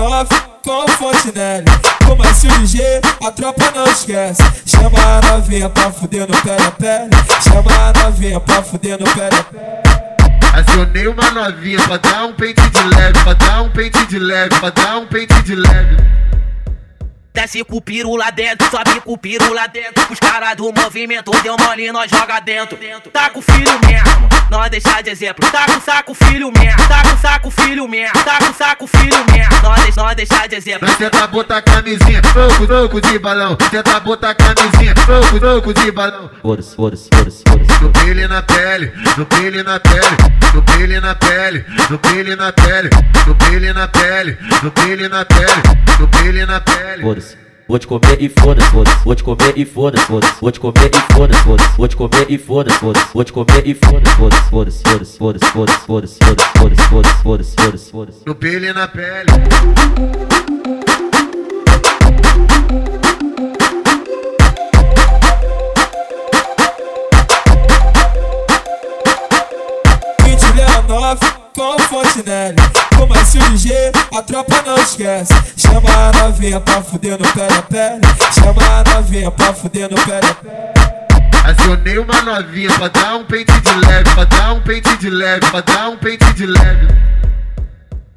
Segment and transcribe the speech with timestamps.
[0.00, 1.64] nove com Fontenelle.
[2.06, 2.80] Com Marcinho G,
[3.22, 4.42] a tropa não esquece.
[4.64, 7.10] Chama a novinha pra fuder no pé a pele.
[7.42, 10.00] Chama a novinha pra fuder no pé a pele.
[10.54, 14.58] Acionei uma novinha pra dar um pente de leve, pra dar um pente de leve,
[14.58, 15.96] pra dar um pente de leve.
[17.32, 20.04] Desce com o piru lá dentro, sobe com o piru lá dentro.
[20.10, 22.76] Os caras do movimento deu mole, nós joga dentro.
[23.12, 25.48] Tá com o filho mesmo, nós deixar de exemplo.
[25.48, 29.62] Tá com saco filho mesmo, tá com saco filho mesmo, tá com saco filho mesmo.
[29.62, 30.88] Nós, nós deixar de exemplo.
[30.88, 33.54] Nós tenta botar camisinha, troco, troco de balão.
[33.54, 36.30] Tenta botar camisinha, troco, troco de balão.
[36.42, 37.82] Foda-se, foda-se, foda-se, foda-se.
[37.82, 40.16] No pele na pele, no pele na pele,
[40.52, 42.90] no pele na pele, no pele na pele,
[43.26, 45.62] no pele na pele, no pele na pele,
[46.00, 47.19] no pele na pele.
[47.70, 49.04] Vou te comer e foda-se, foda-se.
[49.04, 50.40] Vou te comer e foda-se, foda-se.
[50.40, 51.76] Vou te comer e foda-se, foda-se.
[51.76, 53.06] Vou te comer e foda-se, foda-se.
[53.14, 56.18] Vou te comer e foda-se, foda-se, foda-se, foda-se, foda-se, foda-se, foda-se,
[56.58, 58.18] foda-se, foda-se, foda-se, foda-se, foda-se.
[58.26, 59.30] No pele na pele.
[70.88, 72.56] nove com Fontenelle.
[72.96, 73.70] Com Marcinho G,
[74.16, 75.34] a tropa não esquece.
[75.58, 78.00] Chama a novinha pra fuder no pé a pele.
[78.32, 80.54] Chama a novinha pra fuder no pé a pele.
[81.44, 85.46] Acionei uma novinha pra dar um pente de leve, pra dar um pente de leve,
[85.50, 86.88] pra dar um pente de leve.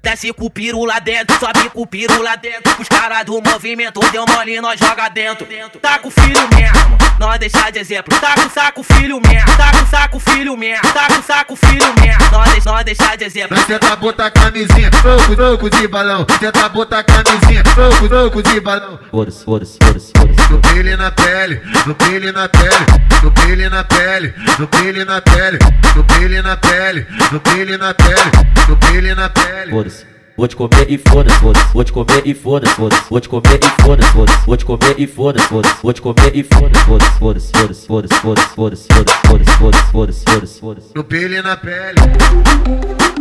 [0.00, 2.72] Desce com o piru lá dentro, sobe com o piru lá dentro.
[2.80, 5.46] Os caras do movimento deu mole, nós joga dentro.
[5.82, 8.18] Tá com o filho mesmo, nós deixar de exemplo.
[8.20, 12.30] Tá com saco filho mesmo, tá com saco filho mesmo, tá com saco filho mesmo.
[12.30, 13.56] Nós, nós deixar de exemplo.
[13.56, 16.24] Nós tenta botar camisinha, troco, troco de balão.
[16.24, 19.00] Tenta botar camisinha, troco, troco de balão.
[19.10, 20.52] Foda-se, foda-se, foda-se, foda-se.
[20.52, 22.86] No pele na pele, no pele na pele,
[23.22, 25.58] no pele na pele, no pele na pele,
[25.96, 28.30] no pele na pele, no pele na pele,
[28.68, 29.70] no pele na pele.
[29.72, 29.97] Foda-se.
[30.38, 31.72] Vou te comer e foda-se, foda-se.
[31.74, 33.10] Vou te comer e foda-se, foda-se.
[33.10, 34.46] Vou te comer e foda-se, foda-se.
[34.46, 35.74] Vou te comer e foda-se, foda-se.
[35.82, 40.24] Vou te comer e foda-se, foda-se, foda-se, foda-se, foda-se, foda-se, foda-se, foda-se, foda-se, foda-se, foda-se,
[40.24, 40.88] foda-se, foda-se.
[40.94, 43.17] No pele na pele.